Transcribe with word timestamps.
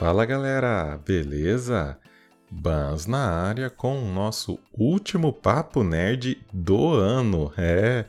Fala 0.00 0.24
galera, 0.24 0.98
beleza? 1.06 1.98
Bans 2.50 3.06
na 3.06 3.18
área 3.18 3.68
com 3.68 4.02
o 4.02 4.10
nosso 4.10 4.58
último 4.72 5.30
Papo 5.30 5.84
Nerd 5.84 6.38
do 6.50 6.94
ano, 6.94 7.52
é. 7.54 8.06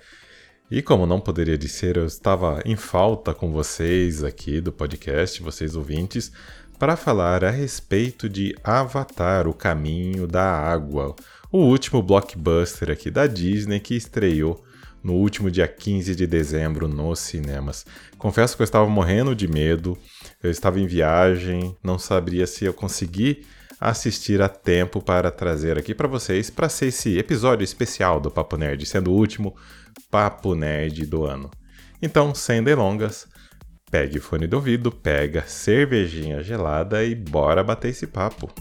E 0.72 0.82
como 0.82 1.06
não 1.06 1.20
poderia 1.20 1.60
ser, 1.68 1.98
eu 1.98 2.06
estava 2.06 2.62
em 2.64 2.78
falta 2.78 3.34
com 3.34 3.52
vocês 3.52 4.24
aqui 4.24 4.62
do 4.62 4.72
podcast, 4.72 5.44
vocês 5.44 5.76
ouvintes, 5.76 6.32
para 6.80 6.96
falar 6.96 7.44
a 7.44 7.50
respeito 7.50 8.30
de 8.30 8.56
Avatar: 8.64 9.46
O 9.46 9.54
Caminho 9.54 10.26
da 10.26 10.46
Água, 10.46 11.14
o 11.52 11.58
último 11.58 12.02
blockbuster 12.02 12.90
aqui 12.90 13.12
da 13.12 13.28
Disney 13.28 13.82
que 13.82 13.96
estreou 13.96 14.64
no 15.04 15.14
último 15.14 15.50
dia 15.50 15.68
15 15.68 16.16
de 16.16 16.28
dezembro 16.28 16.88
nos 16.88 17.20
cinemas. 17.20 17.86
Confesso 18.18 18.56
que 18.56 18.62
eu 18.62 18.66
estava 18.66 18.88
morrendo 18.88 19.36
de 19.36 19.48
medo, 19.48 19.98
eu 20.42 20.52
estava 20.52 20.80
em 20.80 20.88
viagem, 20.88 21.76
não 21.84 21.98
sabia 21.98 22.46
se 22.46 22.66
eu 22.66 22.74
consegui 22.74 23.46
assistir 23.80 24.42
a 24.42 24.48
tempo 24.48 25.02
para 25.02 25.32
trazer 25.32 25.78
aqui 25.78 25.96
para 25.96 26.08
vocês, 26.08 26.52
para 26.52 26.70
ser 26.70 26.88
esse 26.88 27.18
episódio 27.18 27.64
especial 27.64 28.20
do 28.20 28.30
Papo 28.30 28.56
Nerd, 28.56 28.86
sendo 28.86 29.12
o 29.12 29.16
último 29.16 29.56
Papo 30.12 30.54
Nerd 30.54 31.06
do 31.08 31.26
ano. 31.26 31.50
Então, 32.00 32.34
sem 32.36 32.64
delongas, 32.64 33.28
pegue 33.90 34.20
o 34.20 34.22
fone 34.22 34.46
do 34.46 34.58
ouvido, 34.58 34.92
pega 34.92 35.44
cervejinha 35.48 36.44
gelada 36.44 37.04
e 37.04 37.16
bora 37.16 37.64
bater 37.64 37.90
esse 37.90 38.06
papo. 38.06 38.52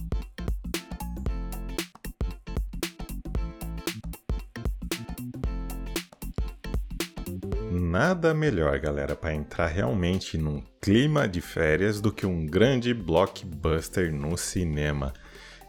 Nada 8.01 8.33
melhor, 8.33 8.79
galera, 8.79 9.15
para 9.15 9.35
entrar 9.35 9.67
realmente 9.67 10.39
num 10.39 10.63
clima 10.81 11.29
de 11.29 11.43
férias 11.43 12.01
do 12.01 12.11
que 12.11 12.25
um 12.25 12.47
grande 12.47 12.95
blockbuster 12.95 14.11
no 14.11 14.39
cinema. 14.39 15.13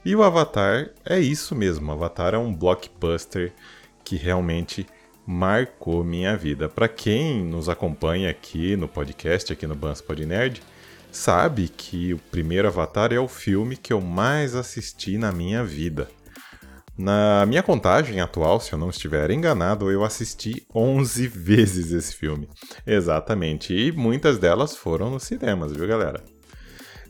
E 0.05 0.15
o 0.15 0.23
Avatar 0.23 0.91
é 1.03 1.19
isso 1.19 1.53
mesmo. 1.53 1.91
O 1.91 1.91
Avatar 1.91 2.33
é 2.33 2.37
um 2.37 2.55
blockbuster 2.55 3.51
que 4.05 4.15
realmente 4.15 4.87
marcou 5.27 6.05
minha 6.05 6.37
vida. 6.37 6.69
Para 6.69 6.87
quem 6.87 7.43
nos 7.43 7.67
acompanha 7.67 8.29
aqui 8.29 8.77
no 8.77 8.87
podcast, 8.87 9.51
aqui 9.51 9.67
no 9.67 9.75
Bans 9.75 9.99
Pod 9.99 10.25
Nerd, 10.25 10.63
sabe 11.11 11.67
que 11.67 12.13
o 12.13 12.17
primeiro 12.17 12.69
Avatar 12.69 13.11
é 13.11 13.19
o 13.19 13.27
filme 13.27 13.75
que 13.75 13.91
eu 13.91 13.99
mais 13.99 14.55
assisti 14.55 15.17
na 15.17 15.33
minha 15.33 15.65
vida. 15.65 16.07
Na 16.97 17.45
minha 17.45 17.63
contagem 17.63 18.19
atual, 18.19 18.59
se 18.59 18.73
eu 18.73 18.79
não 18.79 18.89
estiver 18.89 19.31
enganado, 19.31 19.89
eu 19.89 20.03
assisti 20.03 20.65
11 20.75 21.27
vezes 21.27 21.91
esse 21.91 22.15
filme. 22.15 22.49
Exatamente, 22.85 23.73
e 23.73 23.91
muitas 23.91 24.37
delas 24.37 24.75
foram 24.75 25.09
nos 25.09 25.23
cinemas, 25.23 25.71
viu, 25.71 25.87
galera? 25.87 26.23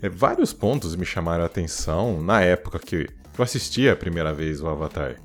É, 0.02 0.08
vários 0.08 0.54
pontos 0.54 0.96
me 0.96 1.06
chamaram 1.06 1.44
a 1.44 1.48
atenção 1.48 2.22
na 2.22 2.42
época 2.42 2.80
que 2.80 3.08
eu 3.38 3.44
assisti 3.44 3.90
a 3.90 3.96
primeira 3.96 4.34
vez 4.34 4.62
o 4.62 4.68
Avatar. 4.68 5.16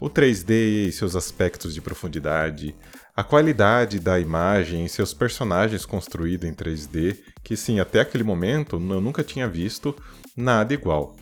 O 0.00 0.08
3D 0.08 0.88
e 0.88 0.92
seus 0.92 1.16
aspectos 1.16 1.74
de 1.74 1.80
profundidade, 1.80 2.74
a 3.16 3.24
qualidade 3.24 3.98
da 3.98 4.20
imagem 4.20 4.84
e 4.84 4.88
seus 4.88 5.14
personagens 5.14 5.86
construídos 5.86 6.48
em 6.48 6.52
3D, 6.52 7.18
que 7.42 7.56
sim, 7.56 7.80
até 7.80 8.00
aquele 8.00 8.24
momento 8.24 8.76
eu 8.76 9.00
nunca 9.00 9.24
tinha 9.24 9.48
visto 9.48 9.96
nada 10.36 10.74
igual 10.74 11.16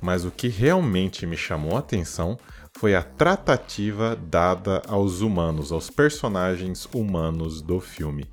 mas 0.00 0.24
o 0.24 0.30
que 0.30 0.48
realmente 0.48 1.26
me 1.26 1.36
chamou 1.36 1.76
a 1.76 1.80
atenção 1.80 2.38
foi 2.78 2.94
a 2.94 3.02
tratativa 3.02 4.16
dada 4.16 4.82
aos 4.86 5.20
humanos, 5.20 5.72
aos 5.72 5.90
personagens 5.90 6.88
humanos 6.94 7.60
do 7.60 7.80
filme. 7.80 8.28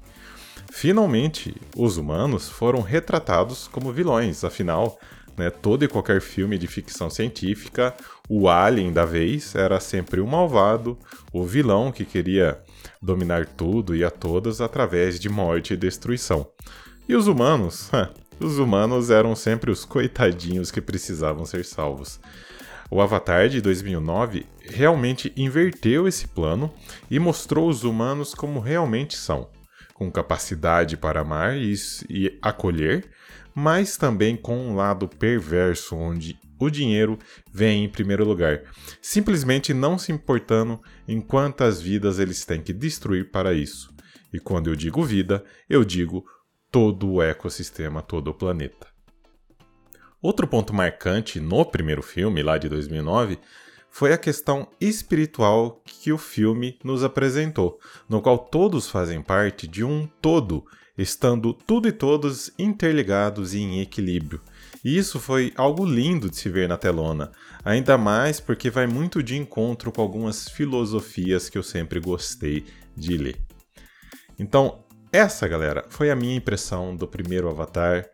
Finalmente, 0.72 1.56
os 1.76 1.98
humanos 1.98 2.50
foram 2.50 2.82
retratados 2.82 3.68
como 3.68 3.92
vilões, 3.92 4.44
afinal, 4.44 5.00
né, 5.36 5.50
todo 5.50 5.84
e 5.84 5.88
qualquer 5.88 6.20
filme 6.20 6.58
de 6.58 6.68
ficção 6.68 7.10
científica, 7.10 7.94
o 8.28 8.50
alien 8.50 8.92
da 8.92 9.06
vez 9.06 9.54
era 9.56 9.80
sempre 9.80 10.20
o 10.20 10.28
malvado, 10.28 10.98
o 11.32 11.46
vilão 11.46 11.92
que 11.92 12.04
queria 12.04 12.60
dominar 13.02 13.46
tudo 13.46 13.96
e 13.96 14.04
a 14.04 14.10
todos 14.10 14.60
através 14.62 15.20
de 15.20 15.30
morte 15.30 15.74
e 15.74 15.78
destruição. 15.78 16.48
E 17.08 17.16
os 17.16 17.28
humanos, 17.28 17.90
os 18.40 18.60
humanos 18.60 19.10
eram 19.10 19.36
sempre 19.36 19.72
os 19.72 19.86
coitadinhos 19.86 20.72
que 20.72 20.82
precisavam 20.82 21.46
ser 21.46 21.66
salvos. 21.66 22.20
O 22.90 23.02
Avatar 23.02 23.50
de 23.50 23.60
2009 23.62 24.46
realmente 24.64 25.34
inverteu 25.36 26.08
esse 26.08 26.28
plano 26.28 26.74
e 27.12 27.20
mostrou 27.20 27.68
os 27.68 27.84
humanos 27.84 28.34
como 28.34 28.60
realmente 28.60 29.18
são, 29.18 29.50
com 29.94 30.10
capacidade 30.10 30.96
para 30.96 31.22
amar 31.22 31.58
e, 31.58 31.74
e 32.10 32.38
acolher, 32.42 33.10
mas 33.54 33.98
também 33.98 34.38
com 34.38 34.58
um 34.58 34.76
lado 34.76 35.08
perverso 35.08 35.96
onde 35.96 36.40
o 36.60 36.70
dinheiro 36.70 37.20
vem 37.52 37.84
em 37.84 37.90
primeiro 37.90 38.26
lugar, 38.26 38.64
simplesmente 39.02 39.74
não 39.74 39.98
se 39.98 40.12
importando 40.12 40.80
em 41.08 41.20
quantas 41.20 41.82
vidas 41.82 42.20
eles 42.20 42.46
têm 42.46 42.62
que 42.62 42.74
destruir 42.74 43.32
para 43.32 43.54
isso. 43.54 43.94
E 44.34 44.40
quando 44.40 44.70
eu 44.70 44.76
digo 44.76 45.04
vida, 45.04 45.44
eu 45.70 45.84
digo 45.84 46.26
todo 46.78 47.14
o 47.14 47.24
ecossistema, 47.24 48.04
todo 48.04 48.28
o 48.28 48.34
planeta. 48.36 48.86
Outro 50.22 50.48
ponto 50.48 50.76
marcante 50.76 51.40
no 51.40 51.66
primeiro 51.66 52.04
filme, 52.04 52.44
lá 52.44 52.60
de 52.60 52.70
2009, 52.70 53.40
foi 53.90 54.14
a 54.14 54.18
questão 54.18 54.70
espiritual 54.80 55.82
que 55.84 56.14
o 56.14 56.20
filme 56.20 56.78
nos 56.84 57.04
apresentou, 57.04 57.80
no 58.08 58.22
qual 58.22 58.38
todos 58.38 58.88
fazem 58.88 59.24
parte 59.24 59.68
de 59.68 59.84
um 59.84 60.08
todo, 60.22 60.68
estando 60.96 61.52
tudo 61.52 61.88
e 61.88 61.92
todos 61.92 62.52
interligados 62.60 63.56
e 63.56 63.60
em 63.60 63.82
equilíbrio. 63.82 64.40
E 64.86 64.96
isso 64.96 65.20
foi 65.20 65.52
algo 65.56 65.84
lindo 65.84 66.30
de 66.30 66.38
se 66.38 66.48
ver 66.48 66.70
na 66.70 66.78
telona, 66.78 67.32
ainda 67.66 67.98
mais 67.98 68.40
porque 68.40 68.70
vai 68.70 68.86
muito 68.86 69.24
de 69.24 69.36
encontro 69.36 69.92
com 69.92 70.04
algumas 70.04 70.48
filosofias 70.48 71.50
que 71.50 71.58
eu 71.58 71.64
sempre 71.64 72.00
gostei 72.00 72.66
de 72.96 73.18
ler. 73.18 73.42
Então, 74.38 74.86
essa, 75.12 75.48
galera, 75.48 75.86
foi 75.90 76.12
a 76.12 76.16
minha 76.16 76.36
impressão 76.36 76.96
do 76.96 77.08
primeiro 77.08 77.50
Avatar. 77.50 78.06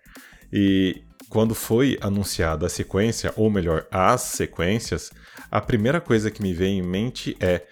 E 0.52 1.04
quando 1.30 1.56
foi 1.56 1.98
anunciada 2.02 2.68
a 2.68 2.70
sequência, 2.70 3.34
ou 3.36 3.50
melhor, 3.50 3.88
as 3.92 4.22
sequências, 4.22 5.12
a 5.50 5.60
primeira 5.60 6.00
coisa 6.00 6.30
que 6.30 6.42
me 6.42 6.54
vem 6.54 6.80
em 6.80 6.84
mente 6.84 7.36
é 7.40 7.64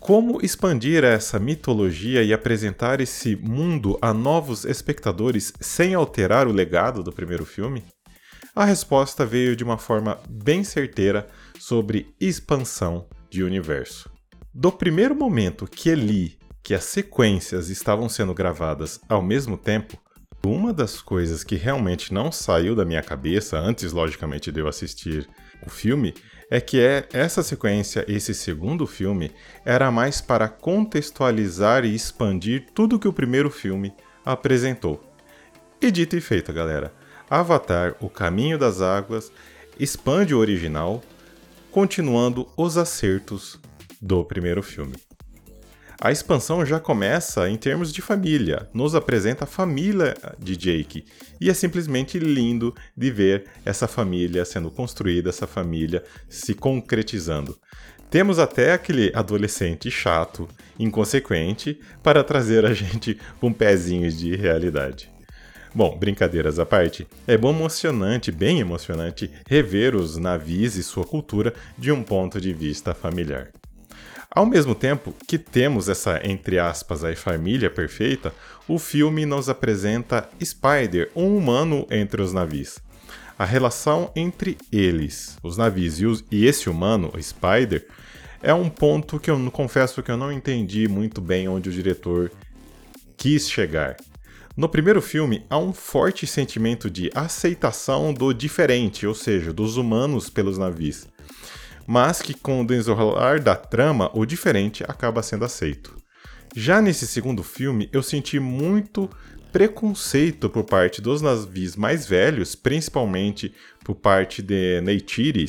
como 0.00 0.40
expandir 0.42 1.04
essa 1.04 1.38
mitologia 1.38 2.22
e 2.22 2.32
apresentar 2.32 3.00
esse 3.00 3.36
mundo 3.36 3.98
a 4.00 4.14
novos 4.14 4.64
espectadores 4.64 5.52
sem 5.60 5.94
alterar 5.94 6.48
o 6.48 6.52
legado 6.52 7.02
do 7.02 7.12
primeiro 7.12 7.44
filme? 7.44 7.84
A 8.56 8.64
resposta 8.64 9.24
veio 9.24 9.54
de 9.54 9.62
uma 9.62 9.78
forma 9.78 10.18
bem 10.28 10.64
certeira 10.64 11.28
sobre 11.58 12.14
expansão 12.18 13.06
de 13.30 13.44
universo. 13.44 14.10
Do 14.52 14.72
primeiro 14.72 15.14
momento 15.14 15.66
que 15.66 15.94
li 15.94 16.39
que 16.62 16.74
as 16.74 16.84
sequências 16.84 17.68
estavam 17.68 18.08
sendo 18.08 18.34
gravadas 18.34 19.00
ao 19.08 19.22
mesmo 19.22 19.56
tempo, 19.56 19.98
uma 20.44 20.72
das 20.72 21.02
coisas 21.02 21.44
que 21.44 21.56
realmente 21.56 22.14
não 22.14 22.32
saiu 22.32 22.74
da 22.74 22.84
minha 22.84 23.02
cabeça, 23.02 23.58
antes, 23.58 23.92
logicamente, 23.92 24.50
de 24.50 24.60
eu 24.60 24.68
assistir 24.68 25.28
o 25.66 25.68
filme, 25.68 26.14
é 26.50 26.60
que 26.60 26.80
é 26.80 27.06
essa 27.12 27.42
sequência, 27.42 28.04
esse 28.08 28.34
segundo 28.34 28.86
filme, 28.86 29.30
era 29.64 29.90
mais 29.90 30.20
para 30.20 30.48
contextualizar 30.48 31.84
e 31.84 31.94
expandir 31.94 32.66
tudo 32.74 32.98
que 32.98 33.06
o 33.06 33.12
primeiro 33.12 33.50
filme 33.50 33.92
apresentou. 34.24 35.02
E 35.80 35.90
dito 35.90 36.16
e 36.16 36.20
feito, 36.20 36.52
galera. 36.52 36.92
Avatar: 37.28 37.94
O 38.00 38.08
Caminho 38.10 38.58
das 38.58 38.80
Águas 38.80 39.30
expande 39.78 40.34
o 40.34 40.38
original, 40.38 41.02
continuando 41.70 42.48
os 42.56 42.76
acertos 42.76 43.60
do 44.00 44.24
primeiro 44.24 44.62
filme. 44.62 44.94
A 46.02 46.10
expansão 46.10 46.64
já 46.64 46.80
começa 46.80 47.46
em 47.46 47.58
termos 47.58 47.92
de 47.92 48.00
família, 48.00 48.66
nos 48.72 48.94
apresenta 48.94 49.44
a 49.44 49.46
família 49.46 50.16
de 50.38 50.56
Jake, 50.56 51.04
e 51.38 51.50
é 51.50 51.52
simplesmente 51.52 52.18
lindo 52.18 52.74
de 52.96 53.10
ver 53.10 53.44
essa 53.66 53.86
família 53.86 54.46
sendo 54.46 54.70
construída, 54.70 55.28
essa 55.28 55.46
família 55.46 56.02
se 56.26 56.54
concretizando. 56.54 57.58
Temos 58.08 58.38
até 58.38 58.72
aquele 58.72 59.12
adolescente 59.14 59.90
chato, 59.90 60.48
inconsequente, 60.78 61.78
para 62.02 62.24
trazer 62.24 62.64
a 62.64 62.72
gente 62.72 63.20
um 63.42 63.52
pezinho 63.52 64.10
de 64.10 64.34
realidade. 64.34 65.12
Bom, 65.74 65.98
brincadeiras 65.98 66.58
à 66.58 66.64
parte, 66.64 67.06
é 67.26 67.36
bom 67.36 67.50
emocionante, 67.50 68.32
bem 68.32 68.58
emocionante, 68.58 69.30
rever 69.46 69.94
os 69.94 70.16
navios 70.16 70.76
e 70.76 70.82
sua 70.82 71.04
cultura 71.04 71.52
de 71.76 71.92
um 71.92 72.02
ponto 72.02 72.40
de 72.40 72.54
vista 72.54 72.94
familiar. 72.94 73.50
Ao 74.30 74.46
mesmo 74.46 74.74
tempo 74.74 75.12
que 75.26 75.36
temos 75.36 75.88
essa, 75.88 76.20
entre 76.24 76.58
aspas, 76.58 77.02
aí, 77.02 77.16
família 77.16 77.68
perfeita, 77.68 78.32
o 78.68 78.78
filme 78.78 79.26
nos 79.26 79.48
apresenta 79.48 80.28
Spider, 80.42 81.10
um 81.16 81.36
humano 81.36 81.86
entre 81.90 82.22
os 82.22 82.32
navios. 82.32 82.78
A 83.36 83.44
relação 83.44 84.12
entre 84.14 84.56
eles, 84.70 85.36
os 85.42 85.56
navios 85.56 86.00
e, 86.00 86.06
os, 86.06 86.24
e 86.30 86.46
esse 86.46 86.70
humano, 86.70 87.12
Spider, 87.20 87.86
é 88.42 88.54
um 88.54 88.68
ponto 88.68 89.18
que 89.18 89.30
eu 89.30 89.50
confesso 89.50 90.02
que 90.02 90.10
eu 90.10 90.16
não 90.16 90.30
entendi 90.30 90.86
muito 90.86 91.20
bem 91.20 91.48
onde 91.48 91.68
o 91.68 91.72
diretor 91.72 92.30
quis 93.16 93.50
chegar. 93.50 93.96
No 94.56 94.68
primeiro 94.68 95.00
filme, 95.00 95.44
há 95.48 95.58
um 95.58 95.72
forte 95.72 96.26
sentimento 96.26 96.90
de 96.90 97.10
aceitação 97.14 98.12
do 98.12 98.32
diferente, 98.32 99.06
ou 99.06 99.14
seja, 99.14 99.52
dos 99.52 99.76
humanos 99.76 100.28
pelos 100.30 100.58
navios, 100.58 101.06
mas 101.86 102.20
que 102.22 102.34
com 102.34 102.60
o 102.60 102.66
desenrolar 102.66 103.40
da 103.40 103.56
trama, 103.56 104.10
o 104.14 104.24
diferente 104.24 104.84
acaba 104.86 105.22
sendo 105.22 105.44
aceito. 105.44 105.96
Já 106.54 106.82
nesse 106.82 107.06
segundo 107.06 107.42
filme, 107.42 107.88
eu 107.92 108.02
senti 108.02 108.40
muito 108.40 109.08
preconceito 109.52 110.48
por 110.48 110.64
parte 110.64 111.00
dos 111.00 111.20
navios 111.20 111.76
mais 111.76 112.06
velhos, 112.06 112.54
principalmente 112.54 113.54
por 113.84 113.94
parte 113.94 114.42
de 114.42 114.80
Neytiri, 114.80 115.46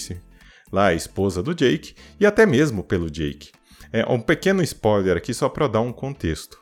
lá 0.71 0.87
a 0.87 0.93
esposa 0.93 1.41
do 1.41 1.53
Jake, 1.53 1.95
e 2.19 2.25
até 2.25 2.45
mesmo 2.45 2.83
pelo 2.83 3.09
Jake. 3.09 3.51
É 3.91 4.05
um 4.05 4.19
pequeno 4.19 4.63
spoiler 4.63 5.17
aqui 5.17 5.33
só 5.33 5.49
para 5.49 5.67
dar 5.67 5.81
um 5.81 5.91
contexto. 5.91 6.59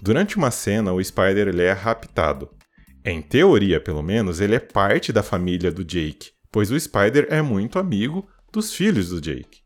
Durante 0.00 0.36
uma 0.36 0.50
cena, 0.50 0.92
o 0.92 1.02
Spider 1.02 1.48
ele 1.48 1.62
é 1.62 1.72
raptado. 1.72 2.50
Em 3.04 3.20
teoria, 3.20 3.80
pelo 3.80 4.02
menos, 4.02 4.40
ele 4.40 4.54
é 4.54 4.60
parte 4.60 5.12
da 5.12 5.22
família 5.22 5.70
do 5.70 5.84
Jake, 5.84 6.30
pois 6.50 6.70
o 6.70 6.78
Spider 6.78 7.26
é 7.30 7.42
muito 7.42 7.78
amigo 7.78 8.26
dos 8.52 8.74
filhos 8.74 9.08
do 9.08 9.20
Jake. 9.20 9.62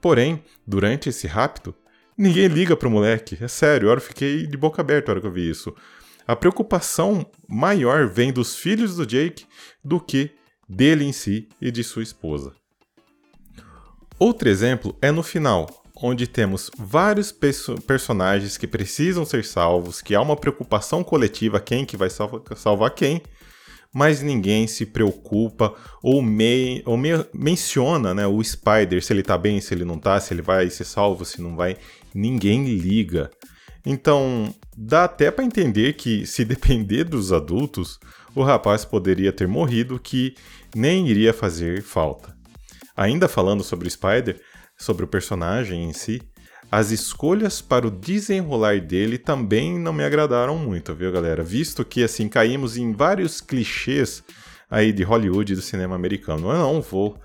Porém, 0.00 0.42
durante 0.66 1.08
esse 1.08 1.26
rapto, 1.26 1.74
ninguém 2.16 2.48
liga 2.48 2.76
pro 2.76 2.90
moleque. 2.90 3.38
É 3.40 3.48
sério, 3.48 3.90
eu 3.90 4.00
fiquei 4.00 4.46
de 4.46 4.56
boca 4.56 4.80
aberta 4.80 5.08
na 5.08 5.12
hora 5.12 5.20
que 5.20 5.26
eu 5.26 5.32
vi 5.32 5.48
isso. 5.48 5.74
A 6.26 6.34
preocupação 6.34 7.30
maior 7.46 8.08
vem 8.08 8.32
dos 8.32 8.56
filhos 8.56 8.96
do 8.96 9.06
Jake 9.06 9.44
do 9.84 10.00
que 10.00 10.30
dele 10.66 11.04
em 11.04 11.12
si 11.12 11.48
e 11.60 11.70
de 11.70 11.84
sua 11.84 12.02
esposa. 12.02 12.52
Outro 14.18 14.48
exemplo 14.48 14.96
é 15.02 15.10
no 15.10 15.22
final, 15.22 15.84
onde 15.94 16.26
temos 16.26 16.70
vários 16.78 17.30
perso 17.30 17.74
personagens 17.82 18.56
que 18.56 18.66
precisam 18.66 19.24
ser 19.24 19.44
salvos, 19.44 20.00
que 20.00 20.14
há 20.14 20.20
uma 20.20 20.36
preocupação 20.36 21.04
coletiva 21.04 21.60
quem 21.60 21.84
que 21.84 21.96
vai 21.96 22.08
salva 22.08 22.42
salvar 22.56 22.90
quem, 22.94 23.20
mas 23.94 24.20
ninguém 24.20 24.66
se 24.66 24.84
preocupa 24.84 25.72
ou, 26.02 26.20
me 26.20 26.82
ou 26.84 26.96
me 26.96 27.10
menciona 27.32 28.12
né, 28.12 28.26
o 28.26 28.42
Spider, 28.42 29.02
se 29.02 29.12
ele 29.12 29.22
tá 29.22 29.38
bem, 29.38 29.60
se 29.60 29.72
ele 29.72 29.84
não 29.84 30.00
tá, 30.00 30.18
se 30.18 30.34
ele 30.34 30.42
vai 30.42 30.68
ser 30.68 30.84
salvo, 30.84 31.24
se 31.24 31.40
não 31.40 31.54
vai, 31.54 31.76
ninguém 32.12 32.64
liga. 32.64 33.30
Então, 33.86 34.52
dá 34.76 35.04
até 35.04 35.30
para 35.30 35.44
entender 35.44 35.92
que 35.92 36.26
se 36.26 36.42
depender 36.44 37.04
dos 37.04 37.32
adultos, 37.32 38.00
o 38.34 38.42
rapaz 38.42 38.84
poderia 38.84 39.32
ter 39.32 39.46
morrido 39.46 40.00
que 40.00 40.34
nem 40.74 41.06
iria 41.06 41.32
fazer 41.32 41.80
falta. 41.80 42.34
Ainda 42.96 43.28
falando 43.28 43.62
sobre 43.62 43.86
o 43.86 43.90
Spider, 43.90 44.40
sobre 44.76 45.04
o 45.04 45.08
personagem 45.08 45.84
em 45.84 45.92
si, 45.92 46.20
as 46.70 46.90
escolhas 46.90 47.60
para 47.60 47.86
o 47.86 47.90
desenrolar 47.90 48.80
dele 48.80 49.18
também 49.18 49.78
não 49.78 49.92
me 49.92 50.04
agradaram 50.04 50.56
muito, 50.58 50.94
viu, 50.94 51.12
galera? 51.12 51.42
Visto 51.42 51.84
que 51.84 52.02
assim 52.02 52.28
caímos 52.28 52.76
em 52.76 52.92
vários 52.92 53.40
clichês 53.40 54.22
aí 54.70 54.92
de 54.92 55.02
Hollywood 55.02 55.52
e 55.52 55.56
do 55.56 55.62
cinema 55.62 55.94
americano. 55.94 56.50
Eu 56.50 56.58
não 56.58 56.80
vou 56.80 57.18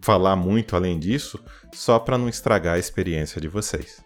falar 0.00 0.36
muito 0.36 0.76
além 0.76 0.98
disso, 0.98 1.38
só 1.72 1.98
para 1.98 2.16
não 2.16 2.28
estragar 2.28 2.76
a 2.76 2.78
experiência 2.78 3.40
de 3.40 3.48
vocês. 3.48 4.04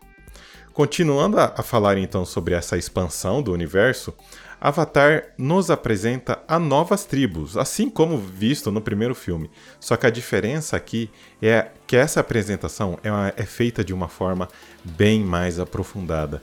Continuando 0.72 1.38
a, 1.38 1.62
falar 1.62 1.98
então 1.98 2.24
sobre 2.24 2.54
essa 2.54 2.76
expansão 2.76 3.42
do 3.42 3.52
universo, 3.52 4.14
Avatar 4.60 5.32
nos 5.38 5.70
apresenta 5.70 6.42
a 6.46 6.58
novas 6.58 7.06
tribos, 7.06 7.56
assim 7.56 7.88
como 7.88 8.18
visto 8.18 8.70
no 8.70 8.82
primeiro 8.82 9.14
filme. 9.14 9.50
Só 9.80 9.96
que 9.96 10.06
a 10.06 10.10
diferença 10.10 10.76
aqui 10.76 11.10
é 11.40 11.68
que 11.86 11.96
essa 11.96 12.20
apresentação 12.20 12.98
é, 13.02 13.10
uma, 13.10 13.32
é 13.36 13.46
feita 13.46 13.82
de 13.82 13.94
uma 13.94 14.06
forma 14.06 14.48
bem 14.84 15.24
mais 15.24 15.58
aprofundada, 15.58 16.42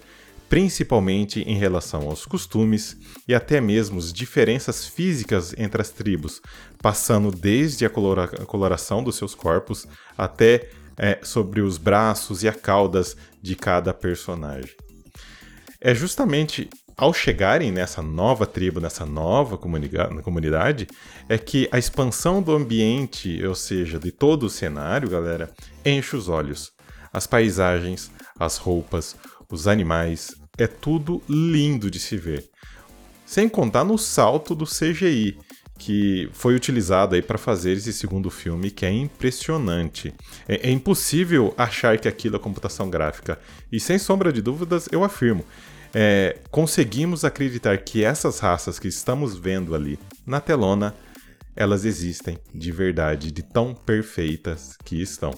principalmente 0.49 1.41
em 1.41 1.57
relação 1.57 2.09
aos 2.09 2.25
costumes 2.25 2.97
e 3.27 3.35
até 3.35 3.61
mesmo 3.61 3.99
as 3.99 4.11
diferenças 4.11 4.87
físicas 4.87 5.53
entre 5.55 5.79
as 5.79 5.91
tribos, 5.91 6.41
passando 6.81 7.29
desde 7.29 7.85
a, 7.85 7.89
colora, 7.89 8.23
a 8.23 8.45
coloração 8.45 9.03
dos 9.03 9.15
seus 9.15 9.35
corpos 9.35 9.85
até 10.17 10.69
é, 10.97 11.19
sobre 11.21 11.61
os 11.61 11.77
braços 11.77 12.41
e 12.41 12.47
a 12.47 12.53
caudas 12.53 13.15
de 13.43 13.55
cada 13.55 13.93
personagem. 13.93 14.75
É 15.79 15.93
justamente 15.93 16.67
ao 16.97 17.13
chegarem 17.13 17.71
nessa 17.71 18.01
nova 18.01 18.47
tribo, 18.47 18.79
nessa 18.79 19.05
nova 19.05 19.55
comunidade, 19.55 20.87
é 21.29 21.37
que 21.37 21.69
a 21.71 21.77
expansão 21.77 22.41
do 22.41 22.55
ambiente, 22.55 23.45
ou 23.45 23.53
seja, 23.53 23.99
de 23.99 24.11
todo 24.11 24.47
o 24.47 24.49
cenário, 24.49 25.07
galera, 25.07 25.53
enche 25.85 26.15
os 26.15 26.27
olhos. 26.27 26.71
As 27.13 27.27
paisagens, 27.27 28.11
as 28.39 28.57
roupas, 28.57 29.15
os 29.49 29.67
animais, 29.67 30.35
é 30.57 30.65
tudo 30.65 31.21
lindo 31.29 31.91
de 31.91 31.99
se 31.99 32.17
ver. 32.17 32.49
Sem 33.25 33.47
contar 33.47 33.83
no 33.83 33.97
salto 33.97 34.55
do 34.55 34.65
CGI, 34.65 35.37
que 35.77 36.27
foi 36.33 36.55
utilizado 36.55 37.13
aí 37.13 37.21
para 37.21 37.37
fazer 37.37 37.73
esse 37.73 37.93
segundo 37.93 38.31
filme, 38.31 38.71
que 38.71 38.85
é 38.85 38.91
impressionante. 38.91 40.15
É, 40.47 40.69
é, 40.69 40.71
impossível 40.71 41.53
achar 41.55 41.99
que 41.99 42.07
aquilo 42.07 42.37
é 42.37 42.39
computação 42.39 42.89
gráfica. 42.89 43.39
E 43.71 43.79
sem 43.79 43.99
sombra 43.99 44.33
de 44.33 44.41
dúvidas, 44.41 44.89
eu 44.91 45.03
afirmo, 45.03 45.45
é, 45.93 46.39
conseguimos 46.51 47.23
acreditar 47.23 47.77
que 47.77 48.03
essas 48.03 48.39
raças 48.39 48.79
que 48.79 48.87
estamos 48.87 49.37
vendo 49.37 49.75
ali 49.75 49.99
na 50.25 50.39
telona, 50.39 50.93
elas 51.55 51.85
existem 51.85 52.37
de 52.53 52.71
verdade, 52.71 53.31
de 53.31 53.43
tão 53.43 53.73
perfeitas 53.73 54.77
que 54.83 55.01
estão. 55.01 55.33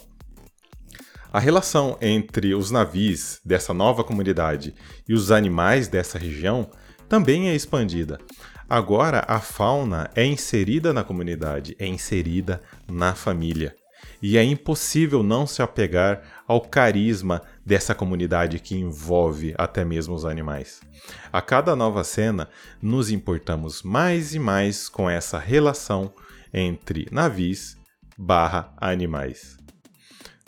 A 1.32 1.40
relação 1.40 1.98
entre 2.02 2.56
os 2.56 2.72
navios 2.72 3.40
dessa 3.46 3.74
nova 3.74 4.04
comunidade 4.04 4.74
e 5.08 5.14
os 5.14 5.32
animais 5.32 5.88
dessa 5.88 6.18
região 6.18 6.70
também 7.08 7.50
é 7.50 7.56
expandida. 7.56 8.20
Agora 8.68 9.24
a 9.28 9.40
fauna 9.40 10.10
é 10.16 10.26
inserida 10.26 10.92
na 10.92 11.04
comunidade, 11.04 11.76
é 11.80 11.86
inserida 11.86 12.62
na 12.88 13.14
família 13.16 13.76
e 14.22 14.38
é 14.38 14.44
impossível 14.44 15.24
não 15.24 15.48
se 15.48 15.62
apegar 15.62 16.22
ao 16.48 16.62
carisma 16.62 17.42
dessa 17.66 17.96
comunidade 17.96 18.60
que 18.60 18.76
envolve 18.76 19.54
até 19.58 19.86
mesmo 19.86 20.14
os 20.16 20.26
animais. 20.26 20.82
A 21.32 21.42
cada 21.42 21.76
nova 21.76 22.04
cena, 22.04 22.50
nos 22.82 23.10
importamos 23.10 23.82
mais 23.84 24.34
e 24.34 24.40
mais 24.40 24.90
com 24.90 25.10
essa 25.10 25.40
relação 25.40 26.14
entre 26.54 27.08
navios 27.12 27.78
barra 28.18 28.74
animais. 28.78 29.58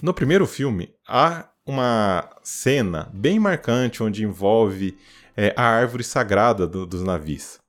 No 0.02 0.14
primeiro 0.14 0.46
filme, 0.46 0.90
há 1.08 1.48
uma 1.66 2.30
cena 2.44 3.10
bem 3.14 3.40
marcante 3.40 4.02
onde 4.04 4.24
envolve 4.24 4.98
é, 5.38 5.54
a 5.56 5.64
árvore 5.64 6.04
sagrada 6.04 6.68
do, 6.68 6.86
dos 6.86 7.04
navios. 7.04 7.60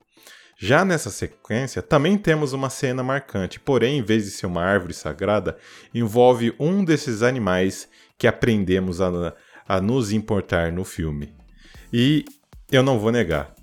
Já 0.65 0.85
nessa 0.85 1.09
sequência, 1.09 1.81
também 1.81 2.17
temos 2.17 2.53
uma 2.53 2.69
cena 2.69 3.03
marcante, 3.03 3.59
porém, 3.59 3.97
em 3.97 4.01
vez 4.01 4.23
de 4.23 4.31
ser 4.31 4.45
uma 4.45 4.63
árvore 4.63 4.93
sagrada, 4.93 5.57
envolve 5.93 6.55
um 6.57 6.85
desses 6.85 7.21
animais 7.21 7.89
que 8.17 8.27
aprendemos 8.27 9.01
a, 9.01 9.35
a 9.67 9.81
nos 9.81 10.13
importar 10.13 10.71
no 10.71 10.85
filme. 10.85 11.35
E 11.91 12.23
eu 12.71 12.81
não 12.81 12.97
vou 12.97 13.11
negar, 13.11 13.53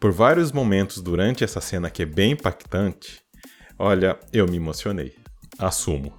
por 0.00 0.10
vários 0.10 0.50
momentos 0.50 1.00
durante 1.00 1.44
essa 1.44 1.60
cena 1.60 1.88
que 1.90 2.02
é 2.02 2.06
bem 2.06 2.32
impactante, 2.32 3.22
olha, 3.78 4.18
eu 4.32 4.44
me 4.48 4.56
emocionei. 4.56 5.14
Assumo. 5.60 6.12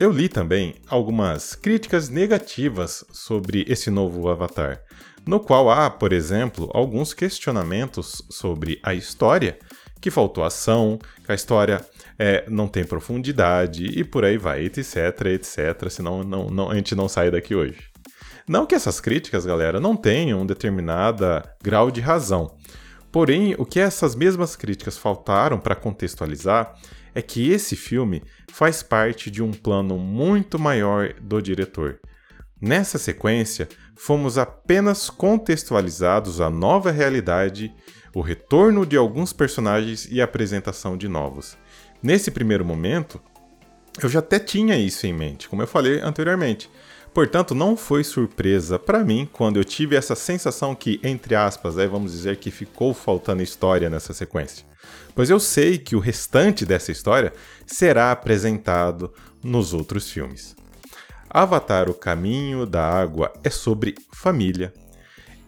Eu 0.00 0.10
li 0.10 0.30
também 0.30 0.76
algumas 0.88 1.54
críticas 1.54 2.08
negativas 2.08 3.04
sobre 3.12 3.66
esse 3.68 3.90
novo 3.90 4.30
Avatar, 4.30 4.82
no 5.26 5.40
qual 5.40 5.70
há, 5.70 5.90
por 5.90 6.12
exemplo, 6.12 6.70
alguns 6.72 7.14
questionamentos 7.14 8.22
sobre 8.30 8.78
a 8.82 8.94
história, 8.94 9.58
que 10.00 10.10
faltou 10.10 10.44
ação, 10.44 10.98
que 11.24 11.32
a 11.32 11.34
história 11.34 11.80
é, 12.18 12.44
não 12.48 12.68
tem 12.68 12.84
profundidade 12.84 13.86
e 13.86 14.04
por 14.04 14.24
aí 14.24 14.36
vai, 14.36 14.64
etc, 14.64 14.96
etc, 15.32 15.88
senão 15.88 16.22
não, 16.22 16.50
não, 16.50 16.70
a 16.70 16.74
gente 16.74 16.94
não 16.94 17.08
sai 17.08 17.30
daqui 17.30 17.54
hoje. 17.54 17.78
Não 18.46 18.66
que 18.66 18.74
essas 18.74 19.00
críticas, 19.00 19.46
galera, 19.46 19.80
não 19.80 19.96
tenham 19.96 20.42
um 20.42 20.46
determinado 20.46 21.24
grau 21.62 21.90
de 21.90 22.02
razão. 22.02 22.54
Porém, 23.10 23.54
o 23.56 23.64
que 23.64 23.80
essas 23.80 24.14
mesmas 24.14 24.54
críticas 24.54 24.98
faltaram 24.98 25.58
para 25.58 25.74
contextualizar 25.74 26.74
é 27.14 27.22
que 27.22 27.50
esse 27.50 27.74
filme 27.74 28.22
faz 28.50 28.82
parte 28.82 29.30
de 29.30 29.42
um 29.42 29.52
plano 29.52 29.96
muito 29.96 30.58
maior 30.58 31.14
do 31.20 31.40
diretor. 31.40 32.00
Nessa 32.60 32.98
sequência, 32.98 33.68
fomos 33.96 34.38
apenas 34.38 35.08
contextualizados 35.08 36.40
à 36.40 36.50
nova 36.50 36.90
realidade, 36.90 37.74
o 38.14 38.20
retorno 38.20 38.84
de 38.86 38.96
alguns 38.96 39.32
personagens 39.32 40.06
e 40.10 40.20
a 40.20 40.24
apresentação 40.24 40.96
de 40.96 41.08
novos. 41.08 41.56
Nesse 42.02 42.30
primeiro 42.30 42.64
momento, 42.64 43.20
eu 44.02 44.08
já 44.08 44.18
até 44.18 44.38
tinha 44.38 44.76
isso 44.76 45.06
em 45.06 45.12
mente, 45.12 45.48
como 45.48 45.62
eu 45.62 45.66
falei 45.66 46.00
anteriormente. 46.00 46.70
Portanto, 47.12 47.54
não 47.54 47.76
foi 47.76 48.02
surpresa 48.02 48.76
para 48.76 49.04
mim 49.04 49.28
quando 49.32 49.56
eu 49.56 49.64
tive 49.64 49.94
essa 49.94 50.16
sensação 50.16 50.74
que, 50.74 51.00
entre 51.02 51.36
aspas, 51.36 51.78
aí 51.78 51.86
vamos 51.86 52.10
dizer 52.10 52.38
que 52.38 52.50
ficou 52.50 52.92
faltando 52.92 53.42
história 53.42 53.88
nessa 53.88 54.12
sequência. 54.12 54.66
Pois 55.14 55.30
eu 55.30 55.38
sei 55.38 55.78
que 55.78 55.94
o 55.94 56.00
restante 56.00 56.66
dessa 56.66 56.90
história 56.90 57.32
será 57.64 58.10
apresentado 58.10 59.12
nos 59.42 59.72
outros 59.72 60.10
filmes. 60.10 60.56
Avatar 61.36 61.90
O 61.90 61.94
Caminho 61.94 62.64
da 62.64 62.88
Água 62.88 63.32
é 63.42 63.50
sobre 63.50 63.96
família 64.12 64.72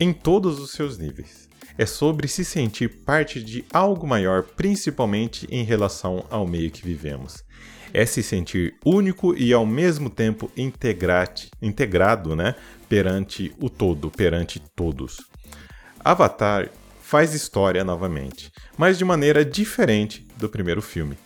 em 0.00 0.12
todos 0.12 0.58
os 0.58 0.72
seus 0.72 0.98
níveis. 0.98 1.48
é 1.78 1.86
sobre 1.86 2.26
se 2.26 2.44
sentir 2.44 2.88
parte 3.04 3.40
de 3.40 3.64
algo 3.72 4.04
maior, 4.04 4.42
principalmente 4.42 5.46
em 5.48 5.62
relação 5.62 6.26
ao 6.28 6.44
meio 6.44 6.72
que 6.72 6.82
vivemos. 6.82 7.44
É 7.94 8.04
se 8.04 8.20
sentir 8.20 8.74
único 8.84 9.32
e 9.36 9.52
ao 9.52 9.64
mesmo 9.64 10.10
tempo 10.10 10.50
integrado 10.56 12.34
né, 12.34 12.56
perante 12.88 13.54
o 13.60 13.70
todo, 13.70 14.10
perante 14.10 14.58
todos. 14.74 15.20
Avatar 16.04 16.68
faz 17.00 17.32
história 17.32 17.84
novamente, 17.84 18.50
mas 18.76 18.98
de 18.98 19.04
maneira 19.04 19.44
diferente 19.44 20.26
do 20.36 20.48
primeiro 20.48 20.82
filme. 20.82 21.16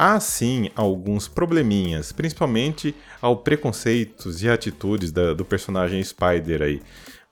Há 0.00 0.20
sim 0.20 0.70
alguns 0.76 1.26
probleminhas, 1.26 2.12
principalmente 2.12 2.94
ao 3.20 3.38
preconceitos 3.38 4.44
e 4.44 4.48
atitudes 4.48 5.10
da, 5.10 5.34
do 5.34 5.44
personagem 5.44 6.00
Spider 6.04 6.62
aí, 6.62 6.80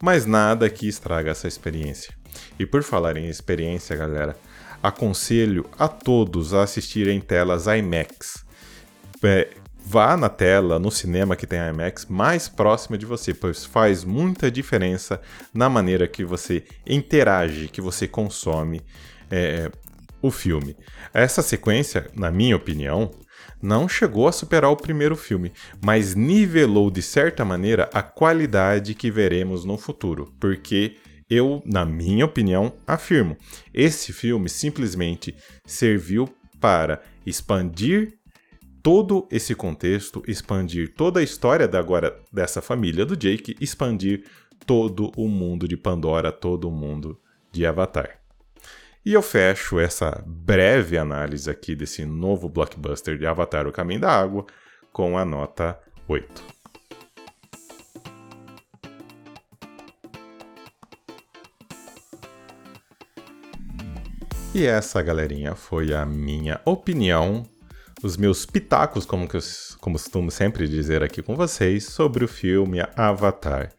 mas 0.02 0.26
nada 0.26 0.68
que 0.68 0.88
estraga 0.88 1.30
essa 1.30 1.46
experiência. 1.46 2.12
E 2.58 2.66
por 2.66 2.82
falar 2.82 3.16
em 3.16 3.28
experiência, 3.28 3.94
galera, 3.94 4.36
aconselho 4.82 5.64
a 5.78 5.86
todos 5.86 6.52
a 6.52 6.64
assistirem 6.64 7.20
telas 7.20 7.68
IMAX. 7.68 8.44
É, 9.22 9.50
vá 9.78 10.16
na 10.16 10.28
tela, 10.28 10.80
no 10.80 10.90
cinema 10.90 11.36
que 11.36 11.46
tem 11.46 11.60
IMAX, 11.60 12.06
mais 12.06 12.48
próxima 12.48 12.98
de 12.98 13.06
você, 13.06 13.32
pois 13.32 13.64
faz 13.64 14.02
muita 14.02 14.50
diferença 14.50 15.20
na 15.54 15.68
maneira 15.68 16.08
que 16.08 16.24
você 16.24 16.64
interage, 16.84 17.68
que 17.68 17.80
você 17.80 18.08
consome 18.08 18.82
é, 19.30 19.70
o 20.26 20.30
filme. 20.30 20.76
Essa 21.12 21.42
sequência, 21.42 22.10
na 22.14 22.30
minha 22.30 22.56
opinião, 22.56 23.10
não 23.62 23.88
chegou 23.88 24.28
a 24.28 24.32
superar 24.32 24.70
o 24.70 24.76
primeiro 24.76 25.16
filme, 25.16 25.52
mas 25.84 26.14
nivelou 26.14 26.90
de 26.90 27.02
certa 27.02 27.44
maneira 27.44 27.88
a 27.92 28.02
qualidade 28.02 28.94
que 28.94 29.10
veremos 29.10 29.64
no 29.64 29.78
futuro, 29.78 30.32
porque 30.38 30.96
eu, 31.28 31.62
na 31.64 31.84
minha 31.84 32.24
opinião, 32.24 32.72
afirmo, 32.86 33.36
esse 33.74 34.12
filme 34.12 34.48
simplesmente 34.48 35.34
serviu 35.64 36.28
para 36.60 37.02
expandir 37.24 38.14
todo 38.82 39.26
esse 39.32 39.54
contexto, 39.54 40.22
expandir 40.28 40.94
toda 40.94 41.18
a 41.18 41.22
história 41.22 41.66
da 41.66 41.78
agora 41.80 42.16
dessa 42.32 42.62
família 42.62 43.04
do 43.04 43.16
Jake, 43.16 43.56
expandir 43.60 44.24
todo 44.64 45.10
o 45.16 45.28
mundo 45.28 45.66
de 45.66 45.76
Pandora, 45.76 46.30
todo 46.30 46.68
o 46.68 46.72
mundo 46.72 47.18
de 47.50 47.66
Avatar. 47.66 48.15
E 49.06 49.12
eu 49.12 49.22
fecho 49.22 49.78
essa 49.78 50.20
breve 50.26 50.98
análise 50.98 51.48
aqui 51.48 51.76
desse 51.76 52.04
novo 52.04 52.48
blockbuster 52.48 53.16
de 53.16 53.24
Avatar: 53.24 53.64
O 53.68 53.70
Caminho 53.70 54.00
da 54.00 54.10
Água 54.10 54.44
com 54.92 55.16
a 55.16 55.24
nota 55.24 55.78
8. 56.08 56.42
E 64.52 64.66
essa, 64.66 65.00
galerinha, 65.00 65.54
foi 65.54 65.94
a 65.94 66.04
minha 66.04 66.60
opinião, 66.64 67.44
os 68.02 68.16
meus 68.16 68.44
pitacos, 68.44 69.06
como, 69.06 69.28
que 69.28 69.36
eu, 69.36 69.40
como 69.80 69.96
costumo 69.96 70.32
sempre 70.32 70.66
dizer 70.66 71.04
aqui 71.04 71.22
com 71.22 71.36
vocês, 71.36 71.84
sobre 71.84 72.24
o 72.24 72.28
filme 72.28 72.80
Avatar. 72.96 73.70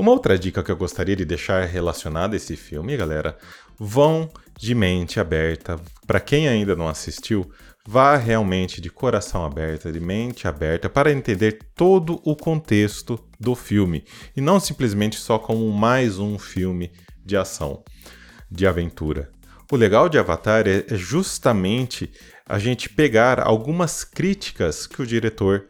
Uma 0.00 0.12
outra 0.12 0.38
dica 0.38 0.62
que 0.62 0.72
eu 0.72 0.76
gostaria 0.78 1.14
de 1.14 1.26
deixar 1.26 1.62
relacionada 1.66 2.34
a 2.34 2.38
esse 2.38 2.56
filme, 2.56 2.96
galera, 2.96 3.36
vão 3.78 4.30
de 4.58 4.74
mente 4.74 5.20
aberta. 5.20 5.78
Para 6.06 6.18
quem 6.18 6.48
ainda 6.48 6.74
não 6.74 6.88
assistiu, 6.88 7.52
vá 7.86 8.16
realmente 8.16 8.80
de 8.80 8.88
coração 8.88 9.44
aberto, 9.44 9.92
de 9.92 10.00
mente 10.00 10.48
aberta, 10.48 10.88
para 10.88 11.12
entender 11.12 11.58
todo 11.74 12.18
o 12.24 12.34
contexto 12.34 13.22
do 13.38 13.54
filme 13.54 14.02
e 14.34 14.40
não 14.40 14.58
simplesmente 14.58 15.16
só 15.16 15.38
como 15.38 15.70
mais 15.70 16.18
um 16.18 16.38
filme 16.38 16.90
de 17.22 17.36
ação, 17.36 17.84
de 18.50 18.66
aventura. 18.66 19.30
O 19.70 19.76
legal 19.76 20.08
de 20.08 20.16
Avatar 20.18 20.66
é, 20.66 20.82
é 20.88 20.96
justamente 20.96 22.10
a 22.48 22.58
gente 22.58 22.88
pegar 22.88 23.38
algumas 23.38 24.02
críticas 24.02 24.86
que 24.86 25.02
o 25.02 25.06
diretor 25.06 25.66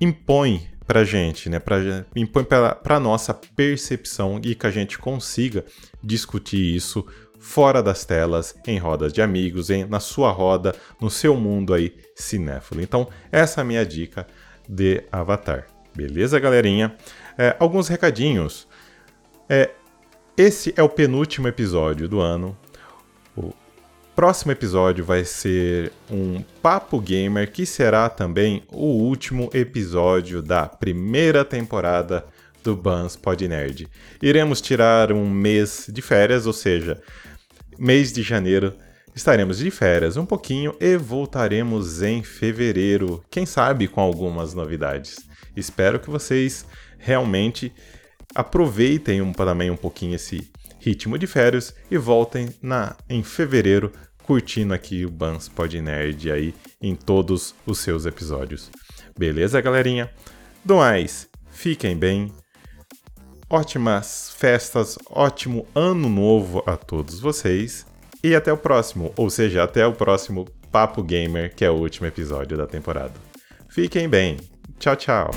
impõe 0.00 0.69
pra 0.90 1.04
gente, 1.04 1.48
né? 1.48 1.60
Pra, 1.60 1.76
impõe 2.16 2.42
pra 2.42 2.98
nossa 2.98 3.32
percepção 3.32 4.40
e 4.42 4.56
que 4.56 4.66
a 4.66 4.72
gente 4.72 4.98
consiga 4.98 5.64
discutir 6.02 6.74
isso 6.74 7.06
fora 7.38 7.80
das 7.80 8.04
telas, 8.04 8.56
em 8.66 8.76
rodas 8.76 9.12
de 9.12 9.22
amigos, 9.22 9.70
em, 9.70 9.84
na 9.84 10.00
sua 10.00 10.32
roda, 10.32 10.74
no 11.00 11.08
seu 11.08 11.36
mundo 11.36 11.72
aí 11.72 11.94
cinéfilo. 12.16 12.82
Então, 12.82 13.08
essa 13.30 13.60
é 13.60 13.62
a 13.62 13.64
minha 13.64 13.86
dica 13.86 14.26
de 14.68 15.04
Avatar. 15.12 15.68
Beleza, 15.94 16.40
galerinha? 16.40 16.96
É, 17.38 17.54
alguns 17.60 17.86
recadinhos. 17.86 18.66
É, 19.48 19.70
esse 20.36 20.74
é 20.76 20.82
o 20.82 20.88
penúltimo 20.88 21.46
episódio 21.46 22.08
do 22.08 22.18
ano. 22.18 22.58
Próximo 24.14 24.52
episódio 24.52 25.04
vai 25.04 25.24
ser 25.24 25.92
um 26.10 26.42
Papo 26.60 27.00
Gamer, 27.00 27.50
que 27.50 27.64
será 27.64 28.08
também 28.08 28.62
o 28.70 28.86
último 28.86 29.48
episódio 29.54 30.42
da 30.42 30.66
primeira 30.66 31.44
temporada 31.44 32.26
do 32.62 32.76
Bans 32.76 33.16
Pod 33.16 33.46
Nerd. 33.48 33.88
Iremos 34.20 34.60
tirar 34.60 35.12
um 35.12 35.28
mês 35.30 35.88
de 35.90 36.02
férias, 36.02 36.46
ou 36.46 36.52
seja, 36.52 37.00
mês 37.78 38.12
de 38.12 38.22
janeiro 38.22 38.74
estaremos 39.14 39.58
de 39.58 39.70
férias 39.70 40.16
um 40.16 40.26
pouquinho 40.26 40.74
e 40.80 40.96
voltaremos 40.96 42.02
em 42.02 42.22
fevereiro, 42.22 43.24
quem 43.30 43.46
sabe 43.46 43.88
com 43.88 44.00
algumas 44.00 44.54
novidades. 44.54 45.16
Espero 45.56 45.98
que 45.98 46.10
vocês 46.10 46.66
realmente 46.98 47.72
aproveitem 48.34 49.22
um, 49.22 49.32
também 49.32 49.70
um 49.70 49.76
pouquinho 49.76 50.14
esse 50.14 50.50
ritmo 50.80 51.16
de 51.16 51.26
férias 51.26 51.74
e 51.90 51.96
voltem 51.96 52.48
na 52.60 52.96
em 53.08 53.22
fevereiro 53.22 53.92
curtindo 54.22 54.74
aqui 54.74 55.04
o 55.04 55.10
Bans 55.10 55.48
Pod 55.48 55.80
Nerd 55.80 56.30
aí 56.30 56.54
em 56.80 56.94
todos 56.94 57.54
os 57.66 57.78
seus 57.78 58.06
episódios. 58.06 58.70
Beleza, 59.18 59.60
galerinha? 59.60 60.10
Do 60.64 60.76
mais, 60.76 61.28
fiquem 61.50 61.96
bem, 61.96 62.32
ótimas 63.48 64.32
festas, 64.36 64.98
ótimo 65.08 65.66
ano 65.74 66.08
novo 66.08 66.62
a 66.66 66.76
todos 66.76 67.18
vocês 67.18 67.86
e 68.22 68.34
até 68.34 68.52
o 68.52 68.56
próximo, 68.56 69.12
ou 69.16 69.28
seja, 69.28 69.64
até 69.64 69.86
o 69.86 69.92
próximo 69.92 70.46
Papo 70.70 71.02
Gamer, 71.02 71.54
que 71.54 71.64
é 71.64 71.70
o 71.70 71.74
último 71.74 72.06
episódio 72.06 72.56
da 72.56 72.66
temporada. 72.66 73.14
Fiquem 73.68 74.08
bem. 74.08 74.36
Tchau, 74.78 74.96
tchau. 74.96 75.30